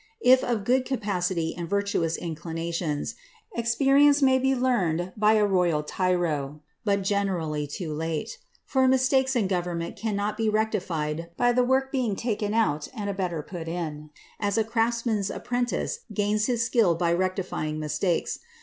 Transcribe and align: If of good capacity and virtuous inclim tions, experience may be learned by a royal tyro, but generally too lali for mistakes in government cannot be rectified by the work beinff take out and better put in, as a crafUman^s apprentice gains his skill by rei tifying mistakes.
If 0.23 0.43
of 0.43 0.63
good 0.63 0.83
capacity 0.83 1.53
and 1.55 1.69
virtuous 1.69 2.17
inclim 2.17 2.71
tions, 2.73 3.13
experience 3.55 4.19
may 4.19 4.39
be 4.39 4.55
learned 4.55 5.13
by 5.15 5.33
a 5.33 5.45
royal 5.45 5.83
tyro, 5.83 6.61
but 6.83 7.03
generally 7.03 7.67
too 7.67 7.93
lali 7.93 8.27
for 8.65 8.87
mistakes 8.87 9.35
in 9.35 9.45
government 9.45 9.95
cannot 9.95 10.37
be 10.37 10.49
rectified 10.49 11.29
by 11.37 11.51
the 11.51 11.63
work 11.63 11.93
beinff 11.93 12.17
take 12.17 12.41
out 12.41 12.87
and 12.95 13.15
better 13.15 13.43
put 13.43 13.67
in, 13.67 14.09
as 14.39 14.57
a 14.57 14.63
crafUman^s 14.63 15.29
apprentice 15.35 15.99
gains 16.11 16.47
his 16.47 16.65
skill 16.65 16.95
by 16.95 17.11
rei 17.11 17.29
tifying 17.29 17.77
mistakes. 17.77 18.39